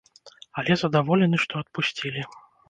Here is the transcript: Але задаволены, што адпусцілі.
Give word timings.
Але 0.61 0.77
задаволены, 0.83 1.37
што 1.45 1.53
адпусцілі. 1.67 2.27